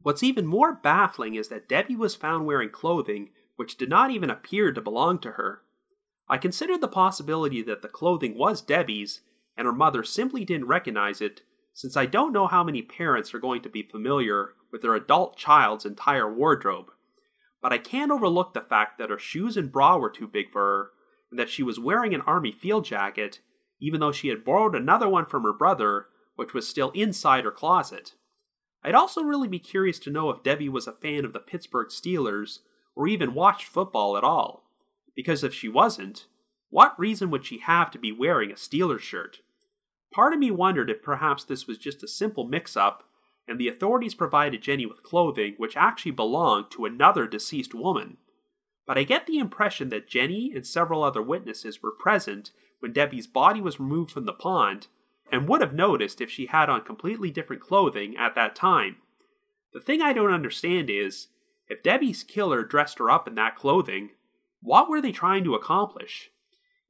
[0.00, 4.30] What's even more baffling is that Debbie was found wearing clothing which did not even
[4.30, 5.62] appear to belong to her.
[6.28, 9.22] I considered the possibility that the clothing was Debbie's
[9.56, 13.38] and her mother simply didn't recognize it, since I don't know how many parents are
[13.38, 16.90] going to be familiar with their adult child's entire wardrobe.
[17.62, 20.60] But I can't overlook the fact that her shoes and bra were too big for
[20.60, 20.90] her,
[21.30, 23.40] and that she was wearing an army field jacket,
[23.80, 26.06] even though she had borrowed another one from her brother,
[26.36, 28.14] which was still inside her closet.
[28.82, 31.88] I'd also really be curious to know if Debbie was a fan of the Pittsburgh
[31.88, 32.60] Steelers
[32.96, 34.64] or even watched football at all.
[35.14, 36.26] Because if she wasn't,
[36.70, 39.40] what reason would she have to be wearing a Steelers shirt?
[40.12, 43.04] Part of me wondered if perhaps this was just a simple mix up
[43.46, 48.16] and the authorities provided Jenny with clothing which actually belonged to another deceased woman.
[48.86, 53.26] But I get the impression that Jenny and several other witnesses were present when Debbie's
[53.26, 54.88] body was removed from the pond
[55.30, 58.96] and would have noticed if she had on completely different clothing at that time.
[59.72, 61.28] The thing I don't understand is
[61.68, 64.10] if Debbie's killer dressed her up in that clothing,
[64.60, 66.29] what were they trying to accomplish?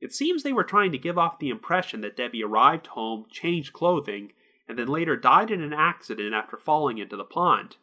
[0.01, 3.73] It seems they were trying to give off the impression that Debbie arrived home, changed
[3.73, 4.33] clothing,
[4.67, 7.77] and then later died in an accident after falling into the pond.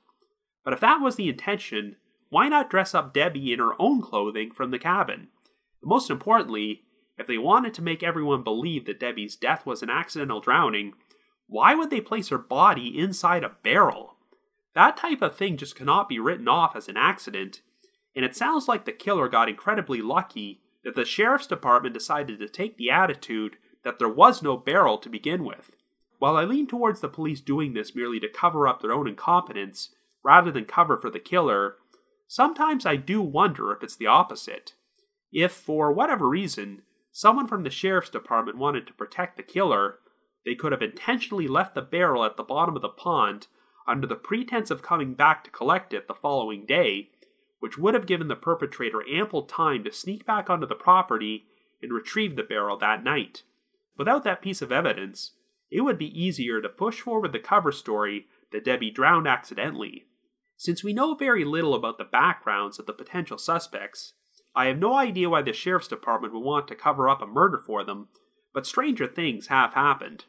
[0.64, 1.98] But if that was the intention,
[2.30, 5.28] why not dress up Debbie in her own clothing from the cabin?
[5.82, 6.84] And most importantly,
[7.18, 10.94] if they wanted to make everyone believe that Debbie's death was an accidental drowning,
[11.48, 14.16] why would they place her body inside a barrel?
[14.76, 17.62] That type of thing just cannot be written off as an accident,
[18.16, 22.48] and it sounds like the killer got incredibly lucky that the sheriff's department decided to
[22.48, 25.72] take the attitude that there was no barrel to begin with.
[26.18, 29.90] While I lean towards the police doing this merely to cover up their own incompetence
[30.24, 31.76] rather than cover for the killer,
[32.26, 34.76] sometimes I do wonder if it's the opposite.
[35.30, 40.00] If, for whatever reason, someone from the sheriff's department wanted to protect the killer,
[40.46, 43.48] they could have intentionally left the barrel at the bottom of the pond
[43.86, 47.10] under the pretense of coming back to collect it the following day,
[47.60, 51.46] which would have given the perpetrator ample time to sneak back onto the property
[51.82, 53.44] and retrieve the barrel that night.
[53.98, 55.32] Without that piece of evidence,
[55.70, 60.06] it would be easier to push forward the cover story that Debbie drowned accidentally.
[60.56, 64.14] Since we know very little about the backgrounds of the potential suspects,
[64.56, 67.60] I have no idea why the sheriff's department would want to cover up a murder
[67.60, 68.08] for them,
[68.54, 70.26] but stranger things have happened.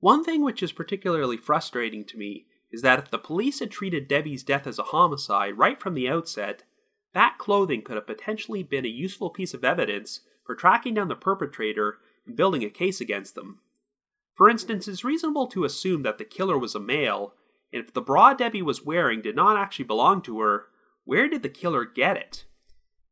[0.00, 4.08] One thing which is particularly frustrating to me is that if the police had treated
[4.08, 6.64] Debbie's death as a homicide right from the outset,
[7.12, 11.14] that clothing could have potentially been a useful piece of evidence for tracking down the
[11.14, 13.60] perpetrator and building a case against them.
[14.34, 17.34] For instance, it's reasonable to assume that the killer was a male,
[17.72, 20.66] and if the bra Debbie was wearing did not actually belong to her,
[21.04, 22.46] where did the killer get it?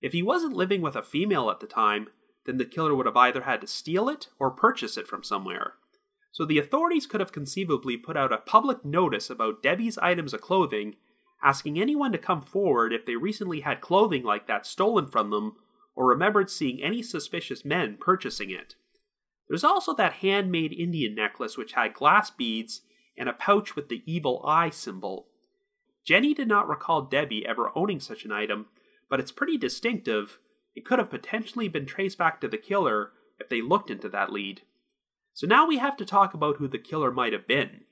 [0.00, 2.08] If he wasn't living with a female at the time,
[2.46, 5.74] then the killer would have either had to steal it or purchase it from somewhere
[6.32, 10.40] so the authorities could have conceivably put out a public notice about Debbie's items of
[10.40, 10.96] clothing,
[11.42, 15.56] asking anyone to come forward if they recently had clothing like that stolen from them
[15.96, 18.76] or remembered seeing any suspicious men purchasing it.
[19.48, 22.82] There's also that handmade Indian necklace which had glass beads
[23.18, 25.26] and a pouch with the evil eye symbol.
[26.04, 28.66] Jenny did not recall Debbie ever owning such an item,
[29.08, 30.38] but it's pretty distinctive.
[30.74, 34.32] It could have potentially been traced back to the killer if they looked into that
[34.32, 34.62] lead.
[35.32, 37.82] So now we have to talk about who the killer might have been.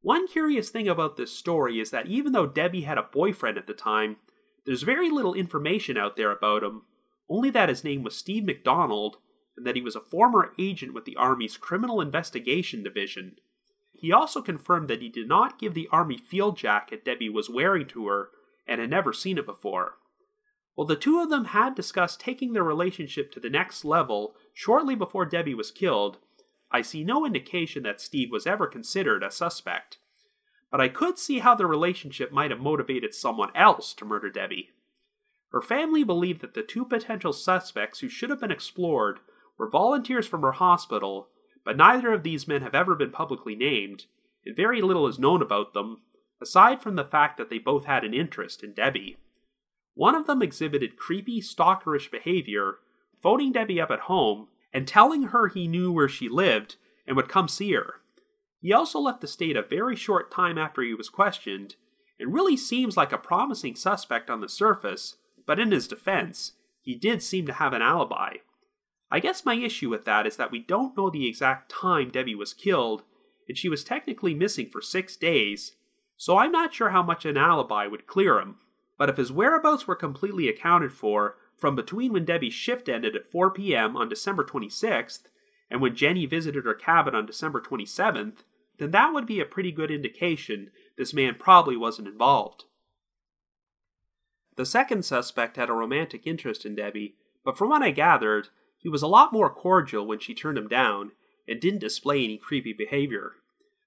[0.00, 3.66] One curious thing about this story is that even though Debbie had a boyfriend at
[3.66, 4.16] the time,
[4.64, 6.82] there's very little information out there about him,
[7.28, 9.18] only that his name was Steve McDonald
[9.56, 13.36] and that he was a former agent with the Army's Criminal Investigation Division.
[13.92, 17.86] He also confirmed that he did not give the Army field jacket Debbie was wearing
[17.88, 18.30] to her
[18.66, 19.98] and had never seen it before.
[20.74, 24.94] While the two of them had discussed taking their relationship to the next level shortly
[24.94, 26.18] before Debbie was killed,
[26.72, 29.98] I see no indication that Steve was ever considered a suspect.
[30.70, 34.70] But I could see how the relationship might have motivated someone else to murder Debbie.
[35.50, 39.20] Her family believed that the two potential suspects who should have been explored
[39.58, 41.28] were volunteers from her hospital,
[41.62, 44.06] but neither of these men have ever been publicly named,
[44.46, 46.00] and very little is known about them,
[46.40, 49.18] aside from the fact that they both had an interest in Debbie.
[49.94, 52.78] One of them exhibited creepy, stalkerish behavior,
[53.20, 57.28] phoning Debbie up at home and telling her he knew where she lived and would
[57.28, 57.96] come see her.
[58.60, 61.76] He also left the state a very short time after he was questioned,
[62.18, 66.94] and really seems like a promising suspect on the surface, but in his defense, he
[66.94, 68.34] did seem to have an alibi.
[69.10, 72.34] I guess my issue with that is that we don't know the exact time Debbie
[72.34, 73.02] was killed,
[73.48, 75.72] and she was technically missing for six days,
[76.16, 78.56] so I'm not sure how much an alibi would clear him.
[78.96, 83.30] But if his whereabouts were completely accounted for, from between when Debbie's shift ended at
[83.30, 83.96] 4 p.m.
[83.96, 85.26] on December 26th
[85.70, 88.38] and when Jenny visited her cabin on December 27th,
[88.78, 92.64] then that would be a pretty good indication this man probably wasn't involved.
[94.56, 98.88] The second suspect had a romantic interest in Debbie, but from what I gathered, he
[98.88, 101.12] was a lot more cordial when she turned him down
[101.46, 103.34] and didn't display any creepy behavior.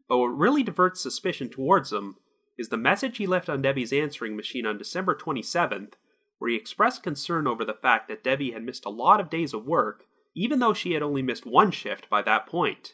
[0.08, 2.16] But what really diverts suspicion towards him
[2.58, 5.96] is the message he left on Debbie's answering machine on December 27th
[6.38, 9.54] where he expressed concern over the fact that Debbie had missed a lot of days
[9.54, 12.94] of work, even though she had only missed one shift by that point.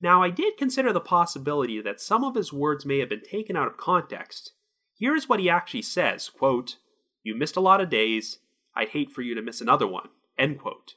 [0.00, 3.56] Now, I did consider the possibility that some of his words may have been taken
[3.56, 4.52] out of context.
[4.94, 6.76] Here is what he actually says quote,
[7.22, 8.38] You missed a lot of days.
[8.74, 10.08] I'd hate for you to miss another one.
[10.38, 10.94] End quote.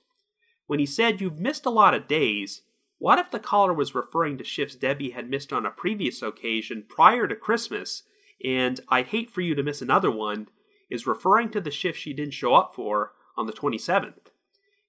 [0.68, 2.62] When he said, You've missed a lot of days,
[2.98, 6.86] what if the caller was referring to shifts Debbie had missed on a previous occasion
[6.88, 8.04] prior to Christmas,
[8.44, 10.48] and I'd hate for you to miss another one
[10.90, 14.32] is referring to the shift she didn't show up for on the 27th.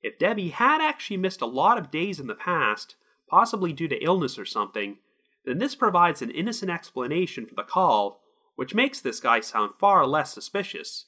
[0.02, 2.96] If Debbie had actually missed a lot of days in the past,
[3.28, 4.98] possibly due to illness or something,
[5.44, 8.20] then this provides an innocent explanation for the call,
[8.56, 11.06] which makes this guy sound far less suspicious.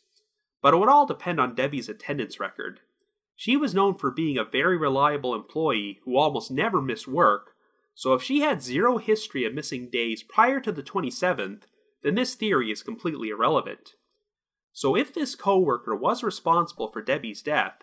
[0.62, 2.80] But it would all depend on Debbie's attendance record.
[3.36, 7.52] She was known for being a very reliable employee who almost never missed work,
[7.94, 11.62] so if she had zero history of missing days prior to the 27th,
[12.02, 13.94] then this theory is completely irrelevant.
[14.72, 17.82] So if this coworker was responsible for Debbie's death,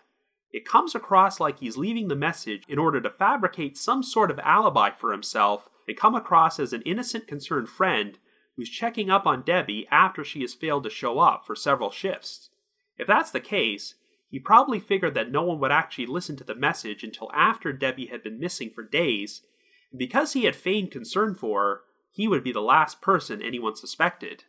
[0.52, 4.38] it comes across like he's leaving the message in order to fabricate some sort of
[4.38, 8.18] alibi for himself and come across as an innocent concerned friend
[8.56, 12.50] who's checking up on Debbie after she has failed to show up for several shifts.
[12.96, 13.94] If that's the case,
[14.30, 18.06] he probably figured that no one would actually listen to the message until after Debbie
[18.06, 19.42] had been missing for days,
[19.90, 23.76] and because he had feigned concern for her, he would be the last person anyone
[23.76, 24.44] suspected.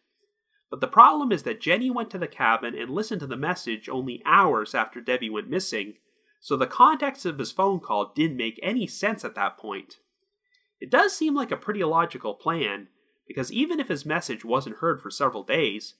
[0.69, 3.87] But the problem is that Jenny went to the cabin and listened to the message
[3.87, 5.95] only hours after Debbie went missing,
[6.39, 9.97] so the context of his phone call didn't make any sense at that point.
[10.79, 12.89] It does seem like a pretty logical plan,
[13.27, 15.95] because even if his message wasn't heard for several days,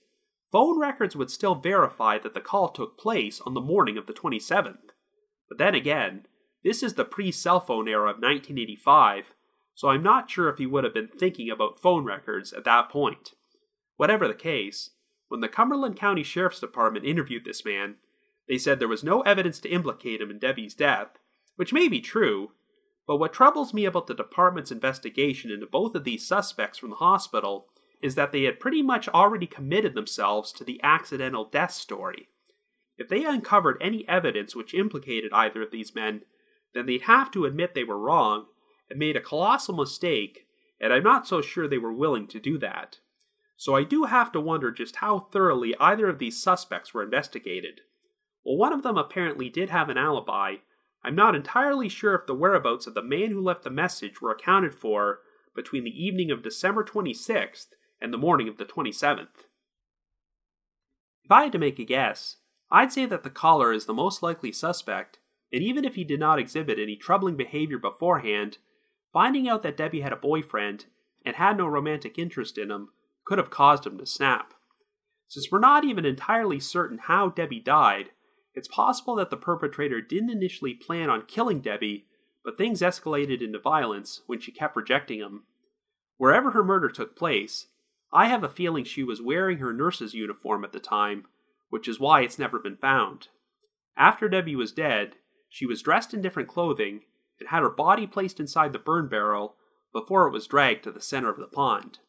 [0.52, 4.14] phone records would still verify that the call took place on the morning of the
[4.14, 4.92] 27th.
[5.50, 6.26] But then again,
[6.64, 9.34] this is the pre cell phone era of 1985,
[9.74, 12.90] so I'm not sure if he would have been thinking about phone records at that
[12.90, 13.32] point.
[13.98, 14.92] Whatever the case,
[15.28, 17.96] when the Cumberland County Sheriff's Department interviewed this man,
[18.48, 21.18] they said there was no evidence to implicate him in Debbie's death,
[21.56, 22.52] which may be true,
[23.06, 26.98] but what troubles me about the department's investigation into both of these suspects from the
[26.98, 27.68] hospital
[28.02, 32.30] is that they had pretty much already committed themselves to the accidental death story.
[32.98, 36.22] If they uncovered any evidence which implicated either of these men,
[36.74, 38.46] then they'd have to admit they were wrong
[38.90, 40.46] and made a colossal mistake,
[40.80, 43.00] and I'm not so sure they were willing to do that
[43.58, 47.82] so I do have to wonder just how thoroughly either of these suspects were investigated.
[48.44, 50.58] While one of them apparently did have an alibi,
[51.04, 54.32] I'm not entirely sure if the whereabouts of the man who left the message were
[54.32, 55.20] accounted for
[55.56, 57.68] between the evening of December 26th
[58.00, 59.46] and the morning of the 27th.
[61.24, 62.38] If I had to make a guess,
[62.72, 65.20] I'd say that the caller is the most likely suspect
[65.52, 68.58] and even if he did not exhibit any troubling behavior beforehand,
[69.14, 70.86] finding out that Debbie had a boyfriend
[71.26, 72.90] and had no romantic interest in him
[73.28, 74.54] could have caused him to snap.
[75.28, 78.12] Since we're not even entirely certain how Debbie died,
[78.54, 82.06] it's possible that the perpetrator didn't initially plan on killing Debbie,
[82.46, 85.44] but things escalated into violence when she kept rejecting him.
[86.16, 87.68] Wherever her murder took place,
[88.14, 91.26] I have a feeling she was wearing her nurse's uniform at the time,
[91.70, 93.28] which is why it's never been found.
[93.98, 95.16] After Debbie was dead,
[95.50, 97.02] she was dressed in different clothing
[97.42, 99.58] and had her body placed inside the burn barrel
[99.92, 102.00] before it was dragged to the center of the pond.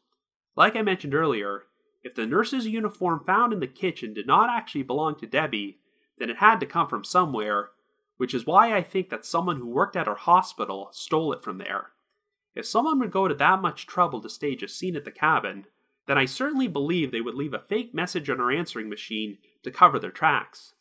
[0.59, 1.63] Like I mentioned earlier,
[2.03, 5.79] if the nurse's uniform found in the kitchen did not actually belong to Debbie,
[6.17, 7.69] then it had to come from somewhere,
[8.17, 11.59] which is why I think that someone who worked at her hospital stole it from
[11.59, 11.91] there.
[12.55, 15.65] If someone would go to that much trouble to stage a scene at the cabin,
[16.07, 19.71] then I certainly believe they would leave a fake message on her answering machine to
[19.71, 20.73] cover their tracks.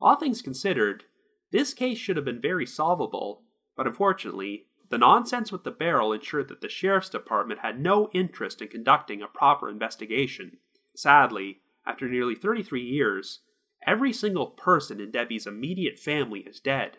[0.00, 1.02] All things considered,
[1.50, 3.42] this case should have been very solvable,
[3.76, 8.62] but unfortunately, the nonsense with the barrel ensured that the sheriff's department had no interest
[8.62, 10.58] in conducting a proper investigation.
[10.94, 13.40] Sadly, after nearly 33 years,
[13.86, 16.98] every single person in Debbie's immediate family is dead.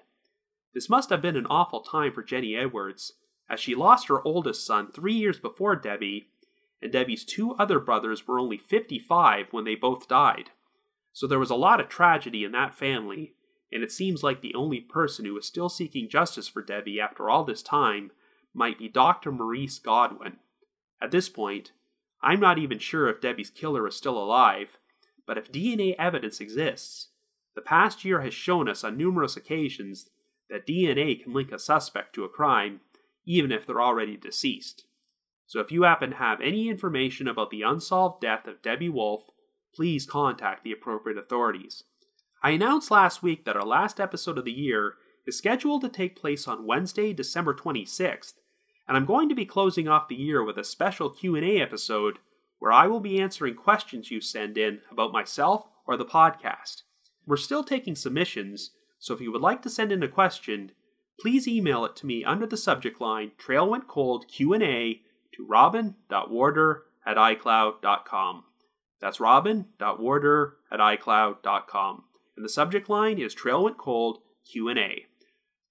[0.74, 3.14] This must have been an awful time for Jenny Edwards,
[3.50, 6.30] as she lost her oldest son three years before Debbie,
[6.82, 10.52] and Debbie's two other brothers were only 55 when they both died.
[11.14, 13.34] So there was a lot of tragedy in that family,
[13.72, 17.30] and it seems like the only person who is still seeking justice for Debbie after
[17.30, 18.12] all this time
[18.54, 19.32] might be Dr.
[19.32, 20.38] Maurice Godwin.
[21.02, 21.72] At this point,
[22.22, 24.78] I'm not even sure if Debbie's killer is still alive,
[25.26, 27.10] but if DNA evidence exists,
[27.56, 30.10] the past year has shown us on numerous occasions
[30.50, 32.82] that DNA can link a suspect to a crime,
[33.26, 34.86] even if they're already deceased.
[35.46, 39.30] So if you happen to have any information about the unsolved death of Debbie Wolfe,
[39.74, 41.84] please contact the appropriate authorities.
[42.44, 44.94] I announced last week that our last episode of the year
[45.26, 48.34] is scheduled to take place on Wednesday, December 26th,
[48.88, 52.20] and I'm going to be closing off the year with a special Q&A episode
[52.60, 56.84] where I will be answering questions you send in about myself or the podcast.
[57.26, 60.72] We're still taking submissions, so if you would like to send in a question,
[61.20, 65.02] please email it to me under the subject line Trail Went Cold Q&A
[65.34, 68.44] to robin.warder at icloud.com.
[69.02, 72.04] That's robin.warder at icloud.com
[72.38, 74.20] and the subject line is Trail Went Cold
[74.50, 75.08] Q&A.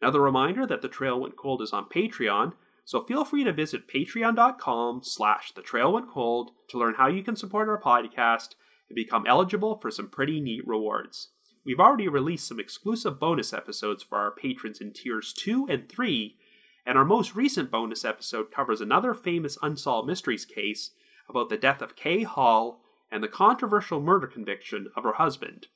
[0.02, 2.52] Another reminder that The Trail Went Cold is on Patreon,
[2.84, 7.22] so feel free to visit patreon.com slash The Trail Went Cold to learn how you
[7.22, 8.56] can support our podcast
[8.88, 11.28] and become eligible for some pretty neat rewards.
[11.64, 16.36] We've already released some exclusive bonus episodes for our patrons in tiers 2 and 3,
[16.84, 20.90] and our most recent bonus episode covers another famous unsolved mysteries case
[21.28, 25.68] about the death of Kay Hall and the controversial murder conviction of her husband.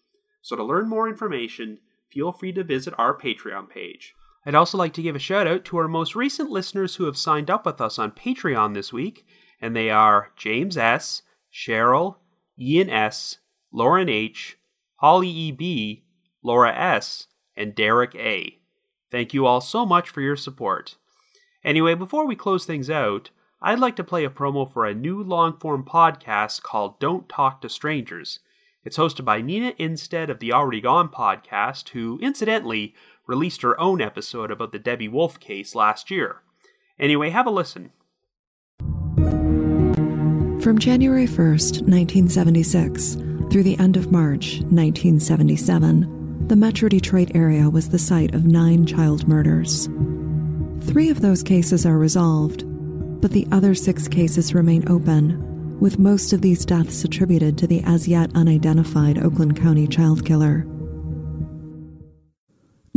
[0.43, 1.78] So to learn more information,
[2.11, 4.14] feel free to visit our Patreon page.
[4.47, 7.18] I'd also like to give a shout out to our most recent listeners who have
[7.18, 9.26] signed up with us on Patreon this week,
[9.61, 11.22] and they are James S.,
[11.53, 12.16] Cheryl,
[12.59, 13.38] Ian S.,
[13.72, 14.59] Lauren H.,
[14.97, 16.05] Holly E.B.,
[16.43, 17.26] Laura S.,
[17.57, 18.59] and Derek A.
[19.11, 20.97] Thank you all so much for your support.
[21.62, 23.30] Anyway, before we close things out,
[23.61, 27.61] I'd like to play a promo for a new long form podcast called Don't Talk
[27.61, 28.38] to Strangers.
[28.82, 32.94] It's hosted by Nina Innsted of the Already Gone podcast, who, incidentally,
[33.26, 36.40] released her own episode about the Debbie Wolfe case last year.
[36.98, 37.90] Anyway, have a listen.
[40.62, 43.16] From January 1st, 1976,
[43.50, 48.86] through the end of March, 1977, the Metro Detroit area was the site of nine
[48.86, 49.90] child murders.
[50.84, 52.64] Three of those cases are resolved,
[53.20, 55.49] but the other six cases remain open
[55.80, 60.66] with most of these deaths attributed to the as yet unidentified Oakland County child killer.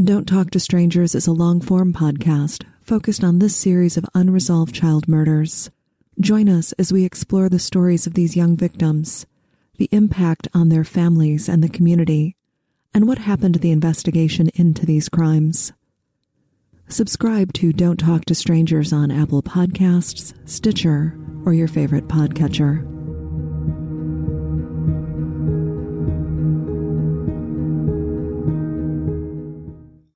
[0.03, 4.75] Don't Talk to Strangers is a long form podcast focused on this series of unresolved
[4.75, 5.69] child murders.
[6.19, 9.25] Join us as we explore the stories of these young victims,
[9.77, 12.35] the impact on their families and the community,
[12.93, 15.73] and what happened to the investigation into these crimes.
[16.87, 22.89] Subscribe to Don't Talk to Strangers on Apple Podcasts, Stitcher, or your favorite podcatcher.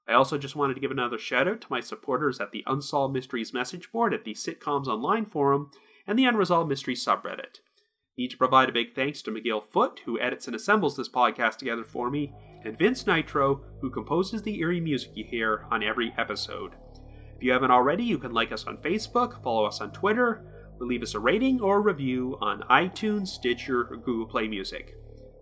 [0.07, 3.13] I also just wanted to give another shout out to my supporters at the Unsolved
[3.13, 5.69] Mysteries message board at the Sitcoms Online forum
[6.07, 7.59] and the Unresolved Mysteries subreddit.
[8.17, 11.57] Need to provide a big thanks to Magill Foote, who edits and assembles this podcast
[11.57, 16.11] together for me, and Vince Nitro, who composes the eerie music you hear on every
[16.17, 16.73] episode.
[17.35, 21.03] If you haven't already, you can like us on Facebook, follow us on Twitter, leave
[21.03, 24.95] us a rating or a review on iTunes, Stitcher, or Google Play Music.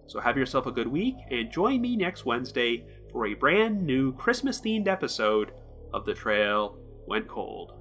[0.08, 4.14] So have yourself a good week and join me next Wednesday for a brand new
[4.14, 5.52] Christmas themed episode
[5.94, 6.78] of The Trail
[7.08, 7.74] Went Cold.